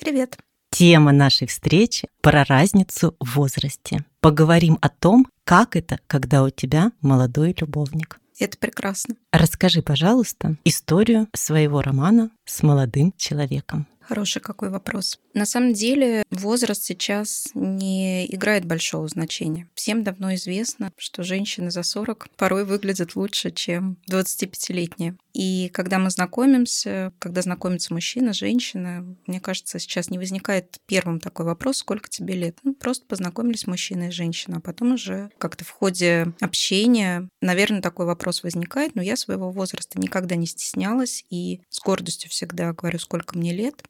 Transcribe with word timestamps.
Привет. 0.00 0.38
Тема 0.70 1.10
нашей 1.10 1.48
встречи 1.48 2.08
про 2.20 2.44
разницу 2.44 3.16
в 3.18 3.34
возрасте. 3.34 4.04
Поговорим 4.20 4.78
о 4.80 4.90
том, 4.90 5.26
как 5.44 5.74
это, 5.74 5.98
когда 6.06 6.44
у 6.44 6.50
тебя 6.50 6.92
молодой 7.00 7.54
любовник. 7.58 8.20
Это 8.38 8.56
прекрасно. 8.58 9.16
Расскажи, 9.32 9.82
пожалуйста, 9.82 10.56
историю 10.64 11.26
своего 11.34 11.82
романа 11.82 12.30
с 12.44 12.62
молодым 12.62 13.12
человеком. 13.16 13.88
Хороший 14.08 14.40
какой 14.40 14.70
вопрос. 14.70 15.20
На 15.34 15.44
самом 15.44 15.74
деле 15.74 16.24
возраст 16.30 16.82
сейчас 16.82 17.50
не 17.52 18.24
играет 18.34 18.64
большого 18.64 19.06
значения. 19.06 19.68
Всем 19.74 20.02
давно 20.02 20.34
известно, 20.34 20.90
что 20.96 21.22
женщины 21.22 21.70
за 21.70 21.82
40 21.82 22.30
порой 22.38 22.64
выглядят 22.64 23.16
лучше, 23.16 23.50
чем 23.50 23.98
25-летние. 24.10 25.18
И 25.34 25.68
когда 25.74 25.98
мы 25.98 26.08
знакомимся, 26.08 27.12
когда 27.18 27.42
знакомится 27.42 27.92
мужчина, 27.92 28.32
женщина, 28.32 29.14
мне 29.26 29.40
кажется, 29.40 29.78
сейчас 29.78 30.08
не 30.08 30.16
возникает 30.16 30.78
первым 30.86 31.20
такой 31.20 31.44
вопрос, 31.44 31.76
сколько 31.76 32.08
тебе 32.08 32.32
лет. 32.32 32.56
Ну, 32.62 32.72
просто 32.72 33.04
познакомились 33.04 33.66
мужчина 33.66 34.04
и 34.04 34.10
женщина, 34.10 34.56
а 34.56 34.60
потом 34.60 34.94
уже 34.94 35.30
как-то 35.36 35.66
в 35.66 35.70
ходе 35.70 36.32
общения, 36.40 37.28
наверное, 37.42 37.82
такой 37.82 38.06
вопрос 38.06 38.42
возникает, 38.42 38.94
но 38.94 39.02
я 39.02 39.16
своего 39.16 39.50
возраста 39.50 40.00
никогда 40.00 40.34
не 40.34 40.46
стеснялась 40.46 41.26
и 41.28 41.60
с 41.68 41.78
гордостью 41.80 42.30
всегда 42.30 42.72
говорю, 42.72 42.98
сколько 42.98 43.36
мне 43.36 43.52
лет. 43.52 43.84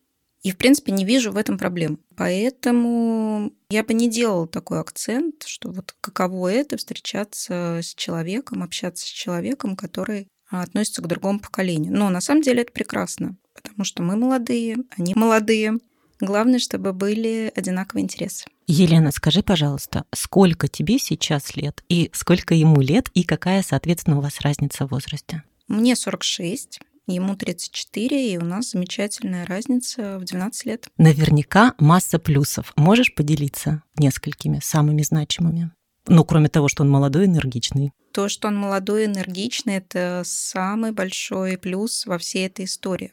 И, 0.49 0.51
в 0.51 0.57
принципе, 0.57 0.93
не 0.93 1.05
вижу 1.05 1.31
в 1.31 1.37
этом 1.37 1.59
проблем. 1.59 1.99
Поэтому 2.17 3.53
я 3.69 3.85
бы 3.85 3.93
не 3.93 4.09
делала 4.09 4.49
такой 4.49 4.81
акцент, 4.81 5.45
что 5.45 5.71
вот 5.71 5.95
каково 6.01 6.51
это 6.51 6.79
встречаться 6.79 7.81
с 7.83 7.95
человеком, 7.95 8.63
общаться 8.63 9.05
с 9.05 9.11
человеком, 9.11 9.77
который 9.77 10.27
относится 10.49 11.03
к 11.03 11.07
другому 11.07 11.39
поколению. 11.39 11.93
Но 11.93 12.09
на 12.09 12.23
самом 12.23 12.41
деле 12.41 12.63
это 12.63 12.73
прекрасно, 12.73 13.37
потому 13.53 13.85
что 13.85 14.03
мы 14.03 14.17
молодые, 14.17 14.79
они 14.97 15.13
молодые. 15.15 15.75
Главное, 16.19 16.61
чтобы 16.61 16.95
были 16.95 17.53
одинаковые 17.55 18.05
интересы. 18.05 18.47
Елена, 18.67 19.13
скажи, 19.13 19.43
пожалуйста, 19.43 20.07
сколько 20.15 20.67
тебе 20.67 20.99
сейчас 20.99 21.57
лет 21.57 21.85
и 21.91 22.09
сколько 22.15 22.55
ему 22.55 22.81
лет, 22.81 23.11
и 23.13 23.23
какая, 23.23 23.63
соответственно, 23.63 24.17
у 24.17 24.23
вас 24.23 24.41
разница 24.41 24.87
в 24.87 24.93
возрасте? 24.93 25.43
Мне 25.69 25.95
46, 25.95 26.81
ему 27.15 27.37
34, 27.37 28.33
и 28.33 28.39
у 28.39 28.45
нас 28.45 28.71
замечательная 28.71 29.47
разница 29.47 30.19
в 30.19 30.25
12 30.25 30.67
лет. 30.67 30.89
Наверняка 30.97 31.75
масса 31.79 32.19
плюсов. 32.19 32.73
Можешь 32.77 33.15
поделиться 33.15 33.83
несколькими 33.97 34.61
самыми 34.63 35.03
значимыми? 35.03 35.71
Ну, 36.07 36.25
кроме 36.25 36.49
того, 36.49 36.69
что 36.69 36.83
он 36.83 36.91
молодой, 36.91 37.27
энергичный. 37.27 37.93
То, 38.13 38.29
что 38.29 38.49
он 38.49 38.57
молодой, 38.57 39.05
энергичный, 39.05 39.77
это 39.77 40.23
самый 40.25 40.93
большой 40.93 41.59
плюс 41.59 42.07
во 42.07 42.19
всей 42.19 42.47
этой 42.47 42.65
истории 42.65 43.13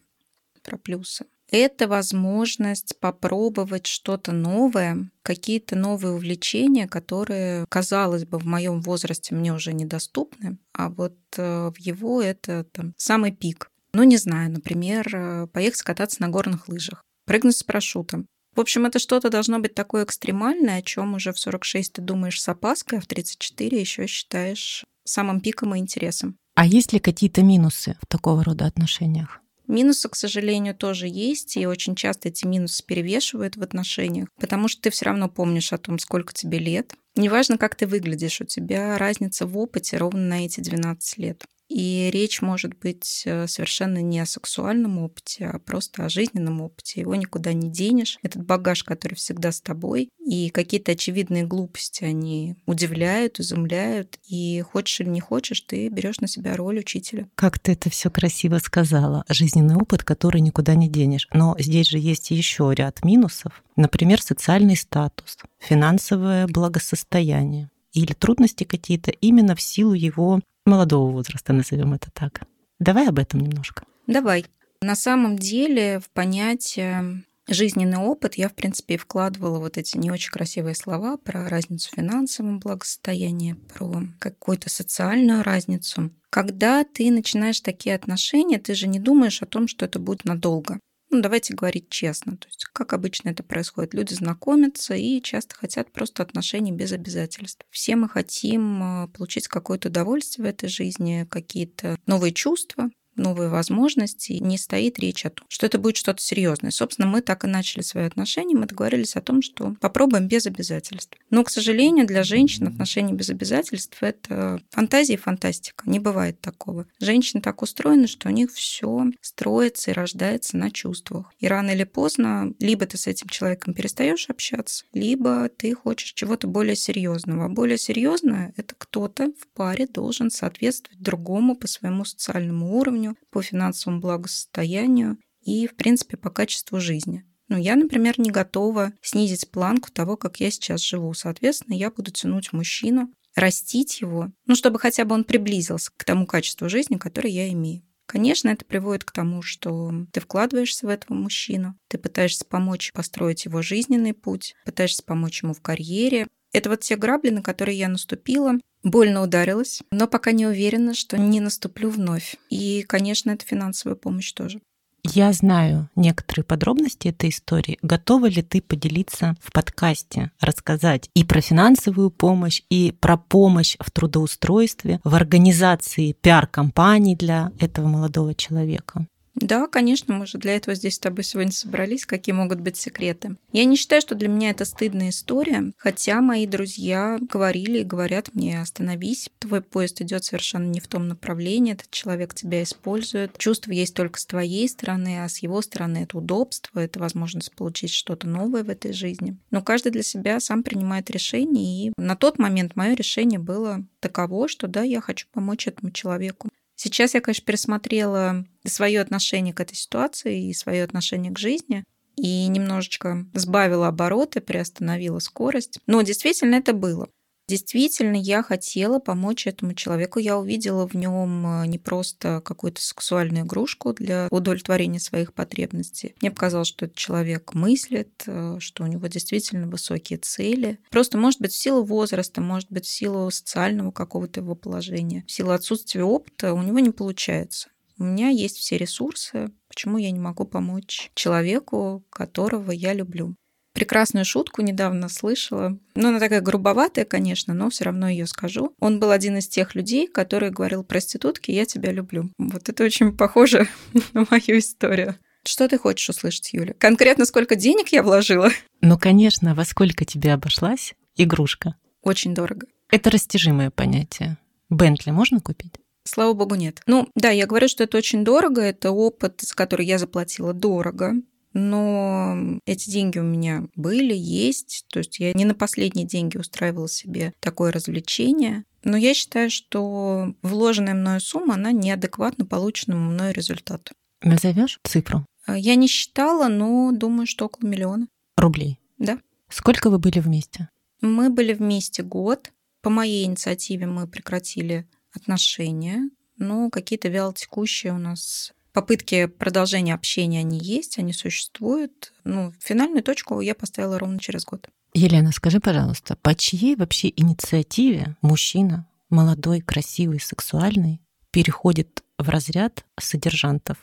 про 0.64 0.78
плюсы. 0.78 1.26
Это 1.52 1.88
возможность 1.88 3.00
попробовать 3.00 3.86
что-то 3.86 4.32
новое, 4.32 5.10
какие-то 5.22 5.76
новые 5.76 6.14
увлечения, 6.14 6.88
которые, 6.88 7.66
казалось 7.70 8.26
бы, 8.26 8.40
в 8.40 8.46
моем 8.46 8.82
возрасте 8.82 9.36
мне 9.36 9.54
уже 9.54 9.74
недоступны, 9.74 10.58
а 10.74 10.90
вот 10.90 11.16
э, 11.38 11.72
в 11.74 11.80
его 11.80 12.22
это 12.22 12.64
там, 12.64 12.94
самый 12.98 13.32
пик. 13.32 13.70
Ну, 13.96 14.04
не 14.04 14.18
знаю, 14.18 14.52
например, 14.52 15.08
э, 15.16 15.48
поехать 15.48 15.82
кататься 15.84 16.22
на 16.22 16.28
горных 16.28 16.68
лыжах, 16.68 17.02
прыгнуть 17.26 17.56
с 17.56 17.64
парашютом. 17.64 18.28
В 18.54 18.60
общем, 18.60 18.86
это 18.86 19.00
что-то 19.00 19.30
должно 19.30 19.60
быть 19.60 19.74
такое 19.74 20.04
экстремальное, 20.04 20.80
о 20.80 20.82
чем 20.82 21.14
уже 21.14 21.32
в 21.32 21.40
46 21.40 21.94
ты 21.94 22.02
думаешь 22.02 22.42
с 22.42 22.50
опаской, 22.50 22.98
а 22.98 23.02
в 23.02 23.08
34 23.08 23.80
еще 23.80 24.06
считаешь 24.06 24.84
самым 25.06 25.40
пиком 25.40 25.76
и 25.76 25.80
интересом. 25.80 26.36
А 26.56 26.66
есть 26.66 26.92
ли 26.92 27.00
какие-то 27.00 27.42
минусы 27.42 27.96
в 28.02 28.06
такого 28.08 28.44
рода 28.44 28.66
отношениях? 28.66 29.40
Минусы, 29.66 30.10
к 30.10 30.16
сожалению, 30.18 30.76
тоже 30.76 31.08
есть, 31.08 31.56
и 31.56 31.66
очень 31.66 31.96
часто 31.96 32.28
эти 32.28 32.46
минусы 32.46 32.86
перевешивают 32.86 33.56
в 33.56 33.64
отношениях, 33.64 34.28
потому 34.42 34.68
что 34.68 34.82
ты 34.82 34.90
все 34.90 35.06
равно 35.06 35.30
помнишь 35.30 35.72
о 35.72 35.78
том, 35.78 36.00
сколько 36.00 36.34
тебе 36.34 36.60
лет. 36.60 36.96
Неважно, 37.16 37.58
как 37.58 37.76
ты 37.76 37.88
выглядишь, 37.88 38.42
у 38.42 38.46
тебя 38.46 38.98
разница 38.98 39.48
в 39.48 39.58
опыте 39.58 39.96
ровно 39.96 40.20
на 40.20 40.46
эти 40.46 40.60
12 40.60 41.18
лет. 41.18 41.46
И 41.68 42.10
речь 42.14 42.42
может 42.42 42.78
быть 42.78 43.24
э, 43.26 43.48
совершенно 43.48 44.02
не 44.02 44.20
о 44.20 44.26
сексуальном 44.26 45.00
опыте, 45.00 45.46
а 45.48 45.60
просто 45.60 46.06
о 46.06 46.10
жизненном 46.10 46.62
опыте. 46.62 47.02
Его 47.02 47.16
никуда 47.16 47.54
не 47.54 47.70
денешь. 47.70 48.20
Этот 48.22 48.46
багаж, 48.46 48.84
который 48.84 49.16
всегда 49.16 49.52
с 49.52 49.62
тобой. 49.62 50.10
И 50.24 50.50
какие-то 50.50 50.92
очевидные 50.92 51.44
глупости, 51.44 52.04
они 52.04 52.56
удивляют, 52.66 53.40
изумляют. 53.40 54.20
И 54.28 54.62
хочешь 54.62 55.02
или 55.02 55.10
не 55.10 55.20
хочешь, 55.20 55.62
ты 55.62 55.90
берешь 55.90 56.20
на 56.20 56.28
себя 56.28 56.56
роль 56.56 56.80
учителя. 56.80 57.28
Как 57.36 57.58
ты 57.58 57.72
это 57.72 57.90
все 57.90 58.12
красиво 58.12 58.60
сказала. 58.60 59.26
Жизненный 59.28 59.76
опыт, 59.76 60.04
который 60.04 60.42
никуда 60.42 60.76
не 60.76 60.88
денешь. 60.88 61.28
Но 61.34 61.56
здесь 61.58 61.88
же 61.88 61.98
есть 61.98 62.30
еще 62.32 62.72
ряд 62.76 63.04
минусов. 63.04 63.64
Например, 63.76 64.22
социальный 64.22 64.78
статус, 64.78 65.38
финансовое 65.60 66.48
благосостояние 66.48 67.70
или 67.94 68.14
трудности 68.14 68.66
какие-то 68.66 69.12
именно 69.12 69.56
в 69.56 69.62
силу 69.62 69.94
его 69.94 70.42
молодого 70.66 71.12
возраста, 71.12 71.54
назовем 71.54 71.94
это 71.94 72.10
так. 72.12 72.42
Давай 72.80 73.08
об 73.08 73.20
этом 73.20 73.40
немножко. 73.40 73.84
Давай. 74.08 74.46
На 74.82 74.96
самом 74.96 75.38
деле 75.38 76.00
в 76.00 76.10
понятие 76.10 77.24
жизненный 77.48 77.98
опыт 77.98 78.36
я, 78.36 78.50
в 78.50 78.54
принципе, 78.54 78.98
вкладывала 78.98 79.60
вот 79.60 79.78
эти 79.78 79.98
не 79.98 80.12
очень 80.12 80.32
красивые 80.32 80.76
слова 80.76 81.18
про 81.18 81.48
разницу 81.48 81.90
в 81.92 81.96
финансовом 81.96 82.60
благосостоянии, 82.60 83.54
про 83.54 84.04
какую-то 84.20 84.70
социальную 84.70 85.44
разницу. 85.44 86.12
Когда 86.30 86.84
ты 86.84 87.12
начинаешь 87.12 87.62
такие 87.62 87.96
отношения, 87.96 88.60
ты 88.60 88.74
же 88.74 88.88
не 88.88 89.00
думаешь 89.00 89.42
о 89.42 89.46
том, 89.46 89.68
что 89.68 89.86
это 89.86 90.00
будет 90.00 90.26
надолго. 90.26 90.80
Ну, 91.12 91.22
давайте 91.22 91.54
говорить 91.54 91.90
честно. 91.90 92.36
То 92.38 92.48
есть, 92.48 92.66
как 92.66 92.94
обычно 92.94 93.30
это 93.30 93.44
происходит? 93.44 93.94
Люди 93.94 94.14
знакомятся 94.14 94.96
и 94.96 95.22
часто 95.22 95.56
хотят 95.56 95.92
просто 95.92 96.24
отношений 96.24 96.72
без 96.72 96.92
обязательств. 96.92 97.66
Все 97.70 97.96
мы 97.96 98.10
хотим 98.10 98.82
э, 99.04 99.08
получить 99.10 99.48
какое-то 99.48 99.90
удовольствие 99.90 100.46
в 100.46 100.50
этой 100.50 100.68
жизни, 100.68 101.28
какие-то 101.30 101.98
новые 102.06 102.34
чувства, 102.34 102.90
новые 103.16 103.50
возможности, 103.50 104.34
не 104.34 104.58
стоит 104.58 105.00
речь 105.00 105.26
о 105.26 105.30
том, 105.30 105.46
что 105.50 105.66
это 105.66 105.80
будет 105.80 105.98
что-то 105.98 106.22
серьезное. 106.22 106.72
Собственно, 106.72 107.08
мы 107.08 107.22
так 107.22 107.44
и 107.44 107.48
начали 107.48 107.82
свои 107.82 108.06
отношения, 108.06 108.56
мы 108.56 108.66
договорились 108.66 109.16
о 109.16 109.22
том, 109.22 109.42
что 109.42 109.76
попробуем 109.80 110.28
без 110.28 110.46
обязательств. 110.46 111.18
Но, 111.30 111.44
к 111.44 111.50
сожалению, 111.50 112.06
для 112.06 112.24
женщин 112.24 112.68
отношения 112.68 113.14
без 113.14 113.30
обязательств— 113.30 113.98
это 114.02 114.62
фантазия 114.70 115.14
и 115.14 115.18
фантастика. 115.18 115.90
Не 115.90 116.00
бывает 116.00 116.40
такого. 116.42 116.88
Женщины 117.00 117.42
так 117.42 117.62
устроены, 117.62 118.08
что 118.08 118.30
у 118.30 118.32
них 118.32 118.52
все 118.52 119.06
строится 119.22 119.92
и 119.92 119.94
рождается 119.94 120.58
на 120.58 120.72
чувствах. 120.72 121.32
И 121.40 121.48
рано 121.48 121.72
или 121.72 121.84
поздно 121.84 122.54
либо 122.60 122.86
ты 122.86 122.98
с 122.98 123.08
этим 123.08 123.30
человеком 123.30 123.74
перестаешь 123.74 124.30
общаться, 124.30 124.86
либо 124.94 125.50
ты 125.50 125.74
хочешь 125.74 126.14
чего-то 126.14 126.48
более 126.48 126.76
серьезного. 126.76 127.46
А 127.46 127.50
более 127.50 127.78
серьезное— 127.78 128.54
это 128.58 128.76
кто-то 128.78 129.32
в 129.40 129.48
паре 129.54 129.88
должен 129.88 130.32
соответствовать 130.32 131.02
другому 131.02 131.56
по 131.56 131.68
своему 131.68 132.06
социальному 132.06 132.78
уровню, 132.78 133.05
уровню, 133.06 133.18
по 133.32 133.42
финансовому 133.42 134.02
благосостоянию 134.02 135.18
и, 135.42 135.68
в 135.68 135.76
принципе, 135.76 136.18
по 136.18 136.30
качеству 136.30 136.80
жизни. 136.80 137.26
Ну, 137.48 137.58
я, 137.58 137.76
например, 137.76 138.20
не 138.20 138.32
готова 138.32 138.94
снизить 139.02 139.52
планку 139.52 139.92
того, 139.92 140.18
как 140.18 140.40
я 140.40 140.50
сейчас 140.50 140.82
живу. 140.82 141.14
Соответственно, 141.14 141.76
я 141.76 141.92
буду 141.92 142.12
тянуть 142.12 142.54
мужчину, 142.54 143.14
растить 143.36 144.02
его, 144.02 144.32
ну, 144.48 144.56
чтобы 144.56 144.80
хотя 144.80 145.06
бы 145.06 145.14
он 145.14 145.24
приблизился 145.24 145.92
к 145.96 146.04
тому 146.04 146.26
качеству 146.26 146.70
жизни, 146.70 146.98
которое 146.98 147.32
я 147.32 147.52
имею. 147.52 147.84
Конечно, 148.08 148.50
это 148.50 148.66
приводит 148.66 149.04
к 149.04 149.12
тому, 149.12 149.42
что 149.42 149.92
ты 150.12 150.20
вкладываешься 150.20 150.86
в 150.86 150.90
этого 150.90 151.18
мужчину, 151.18 151.76
ты 151.88 151.98
пытаешься 151.98 152.46
помочь 152.46 152.94
построить 152.94 153.46
его 153.46 153.62
жизненный 153.62 154.14
путь, 154.14 154.54
пытаешься 154.64 155.04
помочь 155.04 155.42
ему 155.42 155.54
в 155.54 155.62
карьере. 155.62 156.28
Это 156.56 156.70
вот 156.70 156.82
те 156.82 156.96
грабли, 156.96 157.30
на 157.30 157.42
которые 157.42 157.78
я 157.78 157.88
наступила, 157.88 158.60
Больно 158.86 159.24
ударилась, 159.24 159.82
но 159.90 160.08
пока 160.08 160.32
не 160.32 160.46
уверена, 160.46 160.94
что 160.94 161.18
не 161.18 161.40
наступлю 161.40 161.90
вновь. 161.90 162.36
И, 162.52 162.84
конечно, 162.88 163.32
это 163.32 163.44
финансовая 163.44 163.96
помощь 163.96 164.32
тоже. 164.32 164.62
Я 165.04 165.34
знаю 165.34 165.90
некоторые 165.96 166.46
подробности 166.46 167.08
этой 167.08 167.30
истории. 167.30 167.80
Готова 167.82 168.28
ли 168.28 168.44
ты 168.44 168.62
поделиться 168.62 169.36
в 169.42 169.52
подкасте, 169.52 170.32
рассказать 170.40 171.10
и 171.16 171.24
про 171.24 171.42
финансовую 171.42 172.12
помощь, 172.12 172.62
и 172.70 172.92
про 172.92 173.18
помощь 173.18 173.76
в 173.80 173.90
трудоустройстве, 173.90 175.00
в 175.04 175.16
организации 175.16 176.14
пиар-компаний 176.14 177.16
для 177.16 177.52
этого 177.60 177.88
молодого 177.88 178.36
человека? 178.36 179.08
Да, 179.36 179.68
конечно, 179.68 180.14
мы 180.14 180.26
же 180.26 180.38
для 180.38 180.56
этого 180.56 180.76
здесь 180.76 180.96
с 180.96 181.00
тобой 181.00 181.24
сегодня 181.24 181.52
собрались. 181.52 182.06
Какие 182.06 182.34
могут 182.34 182.62
быть 182.62 182.78
секреты? 182.78 183.36
Я 183.52 183.66
не 183.66 183.76
считаю, 183.76 184.02
что 184.02 184.16
для 184.16 184.30
меня 184.30 184.52
это 184.52 184.64
стыдная 184.64 185.10
история, 185.10 185.74
хотя 185.78 186.22
мои 186.22 186.48
друзья 186.48 187.18
говорили 187.20 187.80
и 187.80 187.84
говорят 187.84 188.34
мне, 188.34 188.62
остановись, 188.62 189.30
твой 189.40 189.62
поезд 189.62 190.02
идет 190.02 190.24
совершенно 190.24 190.66
не 190.66 190.80
в 190.80 190.88
том 190.88 191.10
направлении, 191.10 191.74
этот 191.74 191.92
человек 191.92 192.34
тебя 192.34 192.64
использует. 192.64 193.38
Чувство 193.38 193.72
есть 193.72 193.94
только 193.94 194.20
с 194.20 194.26
твоей 194.26 194.70
стороны, 194.70 195.24
а 195.24 195.28
с 195.28 195.40
его 195.40 195.62
стороны 195.62 196.00
это 196.00 196.18
удобство, 196.18 196.80
это 196.80 197.00
возможность 197.00 197.54
получить 197.54 197.92
что-то 197.92 198.28
новое 198.28 198.64
в 198.64 198.70
этой 198.70 198.94
жизни. 198.94 199.38
Но 199.52 199.62
каждый 199.62 199.92
для 199.92 200.04
себя 200.04 200.40
сам 200.40 200.64
принимает 200.64 201.10
решение, 201.12 201.88
и 201.88 201.94
на 201.98 202.16
тот 202.16 202.40
момент 202.40 202.76
мое 202.76 202.94
решение 202.94 203.40
было 203.40 203.86
таково, 204.00 204.48
что 204.48 204.68
да, 204.68 204.84
я 204.84 205.02
хочу 205.02 205.28
помочь 205.34 205.68
этому 205.68 205.92
человеку. 205.92 206.50
Сейчас 206.76 207.14
я, 207.14 207.22
конечно, 207.22 207.46
пересмотрела 207.46 208.46
свое 208.66 209.02
отношение 209.02 209.54
к 209.54 209.60
этой 209.62 209.76
ситуации 209.76 210.50
и 210.50 210.54
свое 210.54 210.84
отношение 210.84 211.32
к 211.32 211.40
жизни 211.40 211.84
и 212.18 212.48
немножечко 212.48 213.26
сбавила 213.34 213.88
обороты, 213.88 214.42
приостановила 214.42 215.20
скорость. 215.20 215.80
Но 215.88 216.02
действительно 216.02 216.56
это 216.56 216.74
было. 216.74 217.10
Действительно, 217.48 218.16
я 218.16 218.42
хотела 218.42 218.98
помочь 218.98 219.46
этому 219.46 219.76
человеку. 219.76 220.18
Я 220.18 220.40
увидела 220.40 220.88
в 220.88 220.96
нем 220.96 221.46
э, 221.46 221.68
не 221.68 221.78
просто 221.78 222.42
какую-то 222.44 222.82
сексуальную 222.82 223.46
игрушку 223.46 223.94
для 223.94 224.28
удовлетворения 224.32 225.00
своих 225.00 225.32
потребностей. 225.32 226.16
Мне 226.22 226.32
показалось, 226.32 226.70
что 226.70 226.86
этот 226.86 226.98
человек 226.98 227.54
мыслит, 227.54 228.24
э, 228.26 228.58
что 228.60 228.84
у 228.84 228.88
него 228.88 229.06
действительно 229.08 229.68
высокие 229.68 230.18
цели. 230.18 230.80
Просто, 230.90 231.20
может 231.20 231.40
быть, 231.40 231.52
в 231.54 231.58
силу 231.58 231.84
возраста, 231.84 232.42
может 232.42 232.72
быть, 232.72 232.86
в 232.86 232.90
силу 232.90 233.30
социального 233.30 233.92
какого-то 233.92 234.40
его 234.40 234.56
положения, 234.56 235.24
в 235.28 235.32
силу 235.32 235.52
отсутствия 235.52 236.04
опыта 236.04 236.54
у 236.54 236.64
него 236.64 236.80
не 236.80 236.90
получается. 236.90 237.70
У 238.00 238.04
меня 238.04 238.30
есть 238.30 238.58
все 238.58 238.78
ресурсы, 238.78 239.52
почему 239.70 240.00
я 240.00 240.10
не 240.10 240.20
могу 240.20 240.46
помочь 240.46 241.12
человеку, 241.14 242.04
которого 242.10 242.72
я 242.72 242.94
люблю 242.94 243.36
прекрасную 243.76 244.26
шутку 244.26 244.64
недавно 244.64 245.10
слышала. 245.10 245.78
Ну, 245.94 246.08
она 246.08 246.20
такая 246.20 246.42
грубоватая, 246.42 247.06
конечно, 247.06 247.54
но 247.54 247.70
все 247.70 247.84
равно 247.84 248.10
ее 248.10 248.26
скажу. 248.26 248.74
Он 248.80 249.00
был 249.00 249.12
один 249.12 249.38
из 249.38 249.48
тех 249.48 249.76
людей, 249.76 250.08
который 250.08 250.50
говорил 250.50 250.84
проститутке 250.84 251.54
«я 251.54 251.66
тебя 251.66 251.92
люблю». 251.92 252.32
Вот 252.40 252.70
это 252.70 252.84
очень 252.84 253.16
похоже 253.16 253.68
на 254.14 254.26
мою 254.32 254.58
историю. 254.58 255.16
Что 255.48 255.68
ты 255.68 255.78
хочешь 255.78 256.10
услышать, 256.10 256.54
Юля? 256.54 256.74
Конкретно 256.80 257.26
сколько 257.26 257.56
денег 257.56 257.90
я 257.90 258.02
вложила? 258.02 258.50
Ну, 258.82 258.98
конечно, 258.98 259.54
во 259.54 259.64
сколько 259.64 260.04
тебе 260.04 260.34
обошлась 260.34 260.96
игрушка? 261.16 261.76
Очень 262.02 262.34
дорого. 262.34 262.66
Это 262.90 263.12
растяжимое 263.12 263.70
понятие. 263.70 264.38
Бентли 264.70 265.12
можно 265.12 265.40
купить? 265.42 265.76
Слава 266.04 266.34
богу, 266.34 266.56
нет. 266.56 266.82
Ну, 266.88 267.10
да, 267.16 267.30
я 267.30 267.46
говорю, 267.46 267.68
что 267.68 267.84
это 267.84 267.98
очень 267.98 268.24
дорого, 268.24 268.62
это 268.62 268.92
опыт, 268.92 269.42
за 269.42 269.54
который 269.56 269.86
я 269.86 269.98
заплатила 269.98 270.54
дорого 270.54 271.16
но 271.56 272.60
эти 272.66 272.90
деньги 272.90 273.18
у 273.18 273.24
меня 273.24 273.64
были, 273.76 274.14
есть. 274.14 274.86
То 274.90 275.00
есть 275.00 275.20
я 275.20 275.32
не 275.32 275.46
на 275.46 275.56
последние 275.56 276.06
деньги 276.06 276.36
устраивала 276.36 276.90
себе 276.90 277.34
такое 277.40 277.72
развлечение. 277.72 278.66
Но 278.84 278.98
я 278.98 279.14
считаю, 279.14 279.50
что 279.50 280.36
вложенная 280.42 280.94
мною 280.94 281.22
сумма, 281.22 281.54
она 281.54 281.72
неадекватна 281.72 282.46
полученному 282.46 283.10
мною 283.10 283.34
результату. 283.34 283.94
Назовешь 284.22 284.82
цифру? 284.84 285.26
А, 285.46 285.58
я 285.58 285.76
не 285.76 285.88
считала, 285.88 286.50
но 286.50 286.92
думаю, 286.92 287.26
что 287.26 287.46
около 287.46 287.70
миллиона. 287.70 288.10
Рублей? 288.36 288.78
Да. 288.98 289.22
Сколько 289.50 289.90
вы 289.90 289.98
были 289.98 290.20
вместе? 290.20 290.68
Мы 291.00 291.30
были 291.30 291.54
вместе 291.54 292.04
год. 292.04 292.52
По 292.82 292.90
моей 292.90 293.24
инициативе 293.24 293.86
мы 293.86 294.08
прекратили 294.08 294.90
отношения. 295.14 296.10
Но 296.38 296.70
какие-то 296.70 297.08
вялотекущие 297.08 297.94
у 297.94 297.98
нас 297.98 298.52
попытки 298.76 299.28
продолжения 299.28 299.94
общения, 299.94 300.42
они 300.42 300.60
есть, 300.60 301.00
они 301.00 301.14
существуют. 301.14 302.14
Ну, 302.26 302.54
финальную 302.60 303.04
точку 303.04 303.40
я 303.40 303.56
поставила 303.56 303.98
ровно 303.98 304.20
через 304.20 304.44
год. 304.44 304.70
Елена, 304.94 305.32
скажи, 305.32 305.62
пожалуйста, 305.62 306.18
по 306.18 306.36
чьей 306.36 306.76
вообще 306.76 307.12
инициативе 307.16 308.18
мужчина, 308.22 308.86
молодой, 309.10 309.62
красивый, 309.62 310.20
сексуальный, 310.20 311.00
переходит 311.32 312.04
в 312.18 312.28
разряд 312.28 312.86
содержантов? 313.00 313.78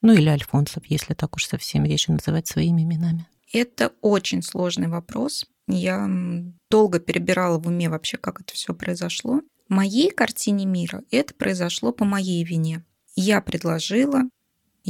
Ну 0.00 0.14
или 0.14 0.28
альфонсов, 0.28 0.82
если 0.86 1.12
так 1.12 1.36
уж 1.36 1.46
совсем 1.46 1.84
вещи 1.84 2.10
называть 2.10 2.48
своими 2.48 2.82
именами. 2.82 3.26
Это 3.52 3.92
очень 4.00 4.42
сложный 4.42 4.88
вопрос. 4.88 5.44
Я 5.66 6.08
долго 6.70 7.00
перебирала 7.00 7.58
в 7.58 7.66
уме 7.66 7.90
вообще, 7.90 8.16
как 8.16 8.40
это 8.40 8.54
все 8.54 8.72
произошло. 8.72 9.42
В 9.68 9.74
моей 9.74 10.10
картине 10.10 10.64
мира 10.64 11.02
это 11.10 11.34
произошло 11.34 11.92
по 11.92 12.06
моей 12.06 12.42
вине. 12.44 12.84
Я 13.14 13.40
предложила, 13.40 14.22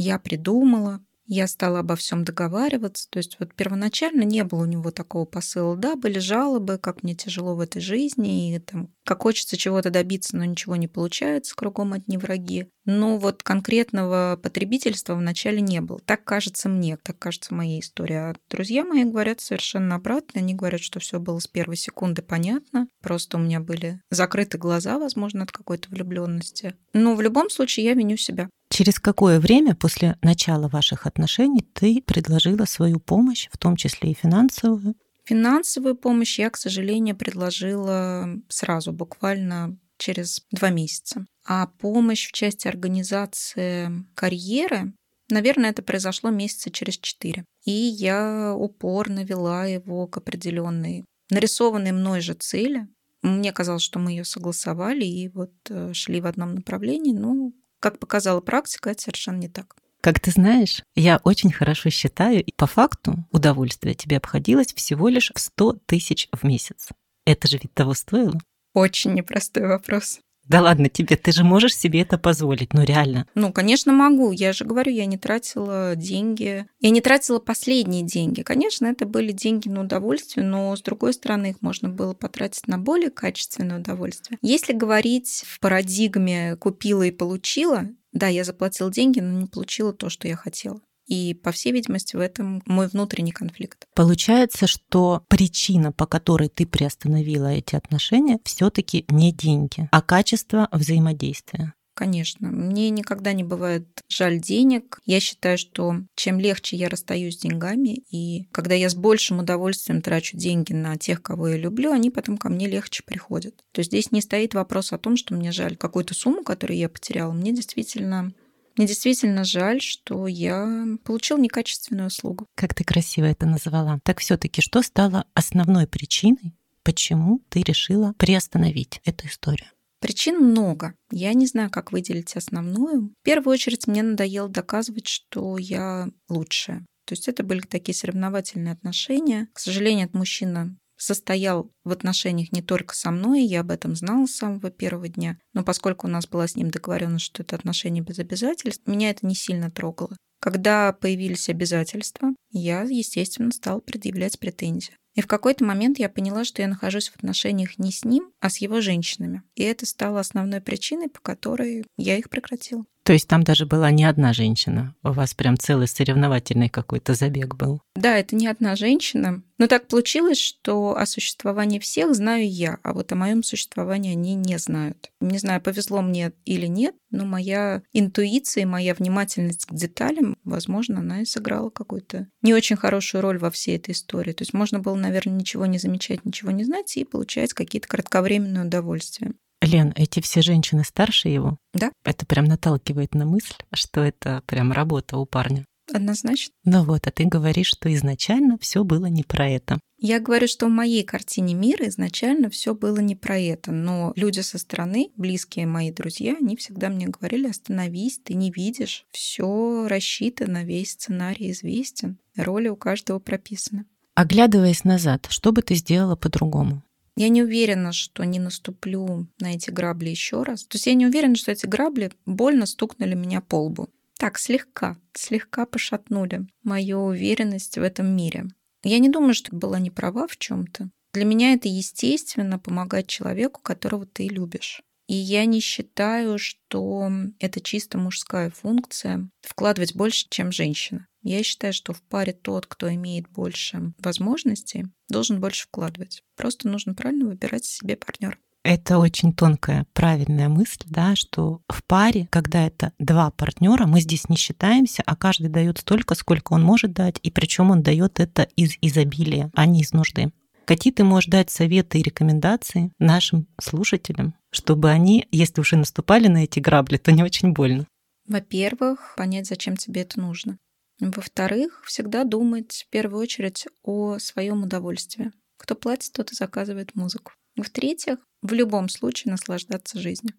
я 0.01 0.19
придумала, 0.19 1.01
я 1.31 1.47
стала 1.47 1.79
обо 1.79 1.95
всем 1.95 2.23
договариваться. 2.23 3.07
То 3.11 3.17
есть 3.17 3.37
вот 3.39 3.53
первоначально 3.53 4.23
не 4.23 4.43
было 4.43 4.63
у 4.63 4.65
него 4.65 4.89
такого 4.89 5.25
посыла. 5.25 5.75
Да, 5.77 5.95
были 5.95 6.17
жалобы, 6.17 6.79
как 6.79 7.03
мне 7.03 7.13
тяжело 7.13 7.55
в 7.55 7.59
этой 7.59 7.81
жизни, 7.81 8.55
и 8.55 8.59
там, 8.59 8.91
как 9.05 9.21
хочется 9.21 9.55
чего-то 9.55 9.91
добиться, 9.91 10.35
но 10.35 10.43
ничего 10.45 10.75
не 10.75 10.87
получается, 10.87 11.55
кругом 11.55 11.93
одни 11.93 12.17
враги. 12.17 12.71
Но 12.91 13.19
вот 13.19 13.43
конкретного 13.43 14.39
потребительства 14.41 15.13
вначале 15.13 15.61
не 15.61 15.79
было. 15.79 15.99
Так 16.05 16.23
кажется 16.23 16.69
мне, 16.69 16.97
так 16.97 17.19
кажется 17.19 17.53
моей 17.53 17.81
истории. 17.81 18.15
А 18.15 18.35
друзья 18.49 18.83
мои 18.83 19.03
говорят 19.03 19.41
совершенно 19.41 19.93
обратно. 19.93 20.41
Они 20.41 20.55
говорят, 20.55 20.81
что 20.81 20.99
все 20.99 21.19
было 21.19 21.37
с 21.37 21.45
первой 21.45 21.75
секунды 21.75 22.23
понятно. 22.23 22.87
Просто 23.03 23.37
у 23.37 23.41
меня 23.41 23.59
были 23.59 24.01
закрыты 24.09 24.57
глаза, 24.57 24.97
возможно, 24.97 25.43
от 25.43 25.51
какой-то 25.51 25.87
влюбленности. 25.89 26.73
Но 26.93 27.15
в 27.15 27.21
любом 27.21 27.51
случае 27.51 27.85
я 27.85 27.93
виню 27.93 28.17
себя. 28.17 28.49
Через 28.71 28.99
какое 28.99 29.39
время 29.39 29.75
после 29.75 30.17
начала 30.23 30.67
ваших 30.67 31.05
отношений 31.05 31.61
ты 31.61 32.01
предложила 32.01 32.65
свою 32.65 32.99
помощь, 32.99 33.49
в 33.51 33.59
том 33.59 33.75
числе 33.75 34.11
и 34.11 34.15
финансовую? 34.15 34.95
Финансовую 35.25 35.93
помощь 35.93 36.39
я, 36.39 36.49
к 36.49 36.57
сожалению, 36.57 37.15
предложила 37.15 38.27
сразу, 38.47 38.91
буквально 38.93 39.77
через 39.99 40.41
два 40.49 40.71
месяца. 40.71 41.27
А 41.51 41.65
помощь 41.65 42.27
в 42.27 42.31
части 42.31 42.67
организации 42.67 44.05
карьеры, 44.13 44.93
наверное, 45.31 45.71
это 45.71 45.81
произошло 45.81 46.29
месяца 46.29 46.69
через 46.69 46.99
четыре. 46.99 47.43
И 47.65 47.71
я 47.71 48.53
упорно 48.55 49.23
вела 49.23 49.65
его 49.65 50.05
к 50.05 50.17
определенной 50.17 51.05
нарисованной 51.31 51.91
мной 51.91 52.21
же 52.21 52.35
цели. 52.35 52.87
Мне 53.23 53.51
казалось, 53.51 53.81
что 53.81 53.97
мы 53.97 54.11
ее 54.11 54.25
согласовали 54.25 55.05
и 55.05 55.27
вот 55.29 55.51
э, 55.69 55.91
шли 55.93 56.21
в 56.21 56.27
одном 56.27 56.53
направлении. 56.53 57.13
Ну, 57.13 57.55
как 57.79 57.97
показала 57.97 58.41
практика, 58.41 58.91
это 58.91 59.01
совершенно 59.01 59.37
не 59.37 59.49
так. 59.49 59.75
Как 60.01 60.19
ты 60.19 60.29
знаешь, 60.29 60.83
я 60.95 61.19
очень 61.23 61.51
хорошо 61.51 61.89
считаю, 61.89 62.43
и 62.43 62.53
по 62.53 62.67
факту 62.67 63.25
удовольствие 63.31 63.95
тебе 63.95 64.17
обходилось 64.17 64.71
всего 64.75 65.09
лишь 65.09 65.31
в 65.33 65.39
100 65.39 65.79
тысяч 65.87 66.29
в 66.31 66.43
месяц. 66.43 66.89
Это 67.25 67.47
же 67.47 67.57
ведь 67.57 67.73
того 67.73 67.95
стоило? 67.95 68.39
Очень 68.75 69.15
непростой 69.15 69.65
вопрос. 69.65 70.19
Да 70.49 70.61
ладно 70.61 70.89
тебе, 70.89 71.15
ты 71.15 71.31
же 71.31 71.43
можешь 71.43 71.77
себе 71.77 72.01
это 72.01 72.17
позволить, 72.17 72.73
ну 72.73 72.83
реально. 72.83 73.27
Ну, 73.35 73.53
конечно, 73.53 73.93
могу. 73.93 74.31
Я 74.31 74.51
же 74.51 74.65
говорю, 74.65 74.91
я 74.91 75.05
не 75.05 75.17
тратила 75.17 75.95
деньги. 75.95 76.65
Я 76.79 76.89
не 76.89 77.01
тратила 77.01 77.37
последние 77.37 78.01
деньги. 78.01 78.41
Конечно, 78.41 78.87
это 78.87 79.05
были 79.05 79.31
деньги 79.31 79.69
на 79.69 79.81
удовольствие, 79.81 80.43
но 80.43 80.75
с 80.75 80.81
другой 80.81 81.13
стороны, 81.13 81.51
их 81.51 81.61
можно 81.61 81.87
было 81.87 82.15
потратить 82.15 82.67
на 82.67 82.79
более 82.79 83.11
качественное 83.11 83.79
удовольствие. 83.79 84.39
Если 84.41 84.73
говорить 84.73 85.43
в 85.47 85.59
парадигме 85.59 86.55
«купила 86.55 87.03
и 87.03 87.11
получила», 87.11 87.87
да, 88.11 88.27
я 88.27 88.43
заплатила 88.43 88.91
деньги, 88.91 89.19
но 89.19 89.39
не 89.39 89.45
получила 89.45 89.93
то, 89.93 90.09
что 90.09 90.27
я 90.27 90.35
хотела. 90.35 90.81
И, 91.09 91.33
по 91.33 91.51
всей 91.51 91.73
видимости, 91.73 92.15
в 92.15 92.19
этом 92.19 92.61
мой 92.65 92.87
внутренний 92.87 93.31
конфликт. 93.31 93.87
Получается, 93.95 94.67
что 94.67 95.23
причина, 95.27 95.91
по 95.91 96.05
которой 96.05 96.49
ты 96.49 96.65
приостановила 96.65 97.47
эти 97.47 97.75
отношения, 97.75 98.39
все-таки 98.45 99.05
не 99.09 99.33
деньги, 99.33 99.89
а 99.91 100.01
качество 100.01 100.69
взаимодействия. 100.71 101.73
Конечно. 101.99 102.47
Мне 102.49 102.91
никогда 102.91 103.33
не 103.33 103.43
бывает 103.43 103.85
жаль 104.07 104.39
денег. 104.39 105.01
Я 105.05 105.19
считаю, 105.19 105.57
что 105.57 105.95
чем 106.15 106.39
легче 106.39 106.77
я 106.77 106.87
расстаюсь 106.87 107.35
с 107.35 107.41
деньгами, 107.41 108.03
и 108.09 108.45
когда 108.53 108.73
я 108.73 108.89
с 108.89 108.95
большим 108.95 109.39
удовольствием 109.39 110.01
трачу 110.01 110.37
деньги 110.37 110.71
на 110.71 110.95
тех, 110.95 111.21
кого 111.21 111.49
я 111.49 111.57
люблю, 111.57 111.91
они 111.91 112.09
потом 112.09 112.37
ко 112.37 112.47
мне 112.47 112.67
легче 112.67 113.03
приходят. 113.05 113.65
То 113.73 113.79
есть 113.79 113.91
здесь 113.91 114.13
не 114.13 114.21
стоит 114.21 114.53
вопрос 114.53 114.93
о 114.93 114.97
том, 114.97 115.17
что 115.17 115.33
мне 115.33 115.51
жаль 115.51 115.75
какую-то 115.75 116.13
сумму, 116.13 116.43
которую 116.43 116.77
я 116.77 116.87
потеряла. 116.87 117.33
Мне 117.33 117.51
действительно 117.51 118.31
мне 118.77 118.87
действительно 118.87 119.43
жаль, 119.43 119.81
что 119.81 120.27
я 120.27 120.85
получил 121.03 121.37
некачественную 121.37 122.07
услугу. 122.07 122.45
Как 122.55 122.73
ты 122.73 122.83
красиво 122.83 123.25
это 123.25 123.45
назвала. 123.45 123.99
Так 124.03 124.19
все-таки 124.19 124.61
что 124.61 124.81
стало 124.81 125.25
основной 125.33 125.87
причиной, 125.87 126.55
почему 126.83 127.41
ты 127.49 127.61
решила 127.61 128.13
приостановить 128.17 129.01
эту 129.05 129.27
историю? 129.27 129.67
Причин 129.99 130.37
много. 130.37 130.95
Я 131.11 131.33
не 131.33 131.45
знаю, 131.45 131.69
как 131.69 131.91
выделить 131.91 132.35
основную. 132.35 133.09
В 133.21 133.23
первую 133.23 133.53
очередь 133.53 133.85
мне 133.87 134.01
надоело 134.01 134.47
доказывать, 134.47 135.07
что 135.07 135.57
я 135.57 136.07
лучшая. 136.29 136.85
То 137.05 137.13
есть 137.13 137.27
это 137.27 137.43
были 137.43 137.61
такие 137.61 137.95
соревновательные 137.95 138.73
отношения. 138.73 139.49
К 139.53 139.59
сожалению, 139.59 140.05
от 140.05 140.13
мужчина 140.13 140.77
состоял 140.99 141.71
в 141.83 141.91
отношениях 141.91 142.51
не 142.51 142.61
только 142.61 142.93
со 142.93 143.09
мной, 143.09 143.43
я 143.43 143.61
об 143.61 143.71
этом 143.71 143.95
знала 143.95 144.27
с 144.27 144.35
самого 144.35 144.69
первого 144.69 145.07
дня, 145.07 145.39
но 145.53 145.63
поскольку 145.63 146.07
у 146.07 146.09
нас 146.09 146.27
была 146.27 146.47
с 146.47 146.55
ним 146.55 146.69
договоренность, 146.69 147.25
что 147.25 147.41
это 147.41 147.55
отношения 147.55 148.01
без 148.01 148.19
обязательств, 148.19 148.85
меня 148.85 149.09
это 149.09 149.25
не 149.25 149.35
сильно 149.35 149.71
трогало. 149.71 150.15
Когда 150.41 150.93
появились 150.93 151.49
обязательства, 151.49 152.29
я, 152.51 152.83
естественно, 152.83 153.51
стала 153.51 153.79
предъявлять 153.79 154.39
претензии. 154.39 154.95
И 155.15 155.21
в 155.21 155.27
какой-то 155.27 155.65
момент 155.65 155.99
я 155.99 156.07
поняла, 156.07 156.45
что 156.45 156.61
я 156.61 156.67
нахожусь 156.67 157.09
в 157.09 157.17
отношениях 157.17 157.77
не 157.77 157.91
с 157.91 158.05
ним, 158.05 158.31
а 158.39 158.49
с 158.49 158.57
его 158.57 158.79
женщинами. 158.79 159.43
И 159.55 159.63
это 159.63 159.85
стало 159.85 160.19
основной 160.21 160.61
причиной, 160.61 161.09
по 161.09 161.19
которой 161.19 161.83
я 161.97 162.17
их 162.17 162.29
прекратила. 162.29 162.85
То 163.09 163.13
есть 163.13 163.27
там 163.27 163.43
даже 163.43 163.65
была 163.65 163.89
не 163.89 164.03
одна 164.03 164.33
женщина, 164.33 164.93
у 165.01 165.13
вас 165.13 165.33
прям 165.33 165.57
целый 165.57 165.87
соревновательный 165.87 166.69
какой-то 166.69 167.15
забег 167.15 167.55
был. 167.55 167.81
Да, 167.95 168.15
это 168.15 168.35
не 168.35 168.45
одна 168.45 168.75
женщина. 168.75 169.41
Но 169.57 169.65
так 169.65 169.87
получилось, 169.87 170.37
что 170.37 170.95
о 170.95 171.07
существовании 171.07 171.79
всех 171.79 172.13
знаю 172.13 172.47
я, 172.47 172.77
а 172.83 172.93
вот 172.93 173.11
о 173.11 173.15
моем 173.15 173.41
существовании 173.41 174.11
они 174.11 174.35
не 174.35 174.59
знают. 174.59 175.09
Не 175.21 175.39
знаю, 175.39 175.59
повезло 175.59 176.03
мне 176.03 176.33
или 176.45 176.67
нет, 176.67 176.93
но 177.09 177.25
моя 177.25 177.81
интуиция 177.93 178.61
и 178.61 178.67
моя 178.67 178.93
внимательность 178.93 179.65
к 179.65 179.73
деталям, 179.73 180.37
возможно, 180.43 180.99
она 180.99 181.21
и 181.21 181.25
сыграла 181.25 181.71
какую-то 181.71 182.27
не 182.43 182.53
очень 182.53 182.75
хорошую 182.75 183.23
роль 183.23 183.39
во 183.39 183.49
всей 183.49 183.77
этой 183.77 183.95
истории. 183.95 184.33
То 184.33 184.43
есть 184.43 184.53
можно 184.53 184.77
было, 184.77 184.93
наверное, 184.93 185.33
ничего 185.33 185.65
не 185.65 185.79
замечать, 185.79 186.25
ничего 186.25 186.51
не 186.51 186.63
знать 186.63 186.95
и 186.95 187.05
получать 187.05 187.53
какие-то 187.53 187.87
кратковременные 187.87 188.65
удовольствия. 188.65 189.33
Лен, 189.69 189.93
эти 189.95 190.19
все 190.19 190.41
женщины 190.41 190.83
старше 190.83 191.29
его? 191.29 191.57
Да. 191.73 191.91
Это 192.03 192.25
прям 192.25 192.45
наталкивает 192.45 193.13
на 193.13 193.25
мысль, 193.25 193.55
что 193.73 194.01
это 194.01 194.41
прям 194.47 194.71
работа 194.71 195.17
у 195.17 195.25
парня. 195.25 195.65
Однозначно. 195.93 196.53
Ну 196.65 196.83
вот, 196.83 197.07
а 197.07 197.11
ты 197.11 197.25
говоришь, 197.25 197.67
что 197.67 197.93
изначально 197.93 198.57
все 198.59 198.83
было 198.83 199.07
не 199.07 199.23
про 199.23 199.47
это. 199.47 199.79
Я 199.97 200.19
говорю, 200.19 200.47
что 200.47 200.67
в 200.67 200.71
моей 200.71 201.03
картине 201.03 201.53
мира 201.53 201.87
изначально 201.87 202.49
все 202.49 202.73
было 202.73 202.99
не 202.99 203.15
про 203.15 203.37
это, 203.37 203.71
но 203.71 204.13
люди 204.15 204.39
со 204.39 204.57
стороны, 204.57 205.11
близкие 205.17 205.65
мои 205.65 205.91
друзья, 205.91 206.35
они 206.39 206.55
всегда 206.55 206.89
мне 206.89 207.07
говорили, 207.07 207.49
остановись, 207.49 208.19
ты 208.23 208.33
не 208.33 208.49
видишь, 208.49 209.05
все 209.11 209.87
рассчитано, 209.87 210.63
весь 210.63 210.91
сценарий 210.91 211.51
известен, 211.51 212.17
роли 212.37 212.69
у 212.69 212.75
каждого 212.75 213.19
прописаны. 213.19 213.85
Оглядываясь 214.15 214.83
назад, 214.83 215.27
что 215.29 215.51
бы 215.51 215.61
ты 215.61 215.75
сделала 215.75 216.15
по-другому? 216.15 216.83
Я 217.19 217.27
не 217.27 217.43
уверена, 217.43 217.91
что 217.91 218.23
не 218.23 218.39
наступлю 218.39 219.27
на 219.41 219.53
эти 219.53 219.71
грабли 219.71 220.07
еще 220.07 220.43
раз. 220.43 220.63
То 220.63 220.77
есть 220.77 220.87
я 220.87 220.93
не 220.93 221.05
уверена, 221.05 221.35
что 221.35 221.51
эти 221.51 221.65
грабли 221.65 222.13
больно 222.25 222.65
стукнули 222.65 223.13
меня 223.13 223.41
по 223.41 223.55
лбу. 223.55 223.89
Так, 224.17 224.39
слегка, 224.39 224.97
слегка 225.13 225.65
пошатнули 225.65 226.47
мою 226.63 227.01
уверенность 227.01 227.77
в 227.77 227.81
этом 227.81 228.15
мире. 228.15 228.45
Я 228.83 228.99
не 228.99 229.09
думаю, 229.09 229.33
что 229.33 229.53
была 229.53 229.79
не 229.79 229.91
права 229.91 230.27
в 230.27 230.37
чем-то. 230.37 230.91
Для 231.13 231.25
меня 231.25 231.51
это 231.51 231.67
естественно 231.67 232.57
помогать 232.57 233.07
человеку, 233.07 233.59
которого 233.61 234.05
ты 234.05 234.29
любишь. 234.29 234.81
И 235.07 235.13
я 235.13 235.43
не 235.43 235.59
считаю, 235.59 236.39
что 236.39 237.11
это 237.39 237.59
чисто 237.59 237.97
мужская 237.97 238.49
функция 238.49 239.29
вкладывать 239.41 239.93
больше, 239.93 240.25
чем 240.29 240.53
женщина. 240.53 241.08
Я 241.21 241.43
считаю, 241.43 241.73
что 241.73 241.93
в 241.93 242.01
паре 242.01 242.33
тот, 242.33 242.65
кто 242.65 242.93
имеет 242.93 243.29
больше 243.29 243.93
возможностей, 243.99 244.85
должен 245.09 245.41
больше 245.41 245.65
вкладывать. 245.65 246.23
Просто 246.35 246.67
нужно 246.67 246.93
правильно 246.93 247.25
выбирать 247.25 247.65
себе 247.65 247.97
партнера. 247.97 248.37
Это 248.63 248.99
очень 248.99 249.33
тонкая, 249.33 249.85
правильная 249.93 250.49
мысль, 250.49 250.83
да, 250.85 251.15
что 251.15 251.61
в 251.69 251.83
паре, 251.85 252.27
когда 252.29 252.67
это 252.67 252.91
два 252.99 253.31
партнера, 253.31 253.85
мы 253.85 254.01
здесь 254.01 254.27
не 254.27 254.35
считаемся, 254.35 255.01
а 255.05 255.15
каждый 255.15 255.49
дает 255.49 255.77
столько, 255.79 256.13
сколько 256.13 256.53
он 256.53 256.63
может 256.63 256.93
дать, 256.93 257.19
и 257.23 257.31
причем 257.31 257.71
он 257.71 257.81
дает 257.81 258.19
это 258.19 258.43
из 258.57 258.75
изобилия, 258.81 259.49
а 259.55 259.65
не 259.65 259.81
из 259.81 259.93
нужды. 259.93 260.31
Какие 260.65 260.93
ты 260.93 261.03
можешь 261.03 261.29
дать 261.29 261.49
советы 261.49 261.99
и 261.99 262.03
рекомендации 262.03 262.91
нашим 262.99 263.47
слушателям, 263.59 264.35
чтобы 264.51 264.91
они, 264.91 265.27
если 265.31 265.61
уже 265.61 265.77
наступали 265.77 266.27
на 266.27 266.43
эти 266.43 266.59
грабли, 266.59 266.97
то 266.97 267.11
не 267.11 267.23
очень 267.23 267.53
больно? 267.53 267.87
Во-первых, 268.27 269.15
понять, 269.17 269.47
зачем 269.47 269.77
тебе 269.77 270.01
это 270.01 270.19
нужно. 270.19 270.59
Во-вторых, 270.99 271.81
всегда 271.85 272.23
думать 272.23 272.85
в 272.87 272.91
первую 272.91 273.21
очередь 273.21 273.67
о 273.83 274.19
своем 274.19 274.63
удовольствии. 274.63 275.31
Кто 275.57 275.75
платит, 275.75 276.11
тот 276.11 276.31
и 276.31 276.35
заказывает 276.35 276.95
музыку. 276.95 277.31
В-третьих, 277.55 278.17
в 278.41 278.53
любом 278.53 278.89
случае 278.89 279.31
наслаждаться 279.31 279.99
жизнью. 279.99 280.33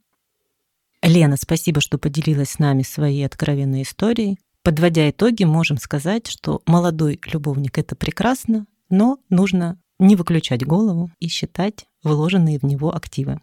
Лена, 1.02 1.36
спасибо, 1.36 1.80
что 1.80 1.98
поделилась 1.98 2.50
с 2.50 2.58
нами 2.58 2.82
своей 2.82 3.24
откровенной 3.24 3.82
историей. 3.82 4.38
Подводя 4.62 5.08
итоги, 5.08 5.44
можем 5.44 5.78
сказать, 5.78 6.26
что 6.26 6.62
молодой 6.66 7.18
любовник— 7.24 7.78
это 7.78 7.96
прекрасно, 7.96 8.66
но 8.90 9.18
нужно 9.30 9.80
не 9.98 10.16
выключать 10.16 10.64
голову 10.66 11.10
и 11.18 11.28
считать 11.28 11.86
вложенные 12.02 12.58
в 12.58 12.64
него 12.64 12.94
активы. 12.94 13.40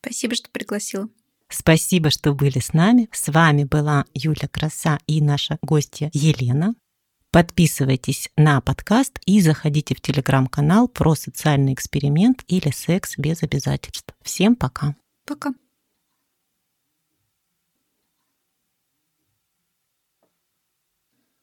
Спасибо, 0.00 0.34
что 0.34 0.50
пригласила. 0.50 1.08
Спасибо, 1.50 2.10
что 2.10 2.32
были 2.34 2.58
с 2.58 2.72
нами. 2.72 3.08
С 3.12 3.30
вами 3.30 3.64
была 3.64 4.04
Юля 4.14 4.48
Краса 4.50 4.98
и 5.06 5.20
наша 5.20 5.58
гостья 5.62 6.10
Елена. 6.12 6.74
Подписывайтесь 7.30 8.30
на 8.36 8.60
подкаст 8.60 9.18
и 9.26 9.40
заходите 9.40 9.94
в 9.94 10.00
телеграм-канал 10.00 10.86
про 10.86 11.16
социальный 11.16 11.72
эксперимент 11.72 12.44
или 12.46 12.70
секс 12.70 13.18
без 13.18 13.42
обязательств. 13.42 14.14
Всем 14.22 14.54
пока. 14.54 14.94
Пока. 15.26 15.52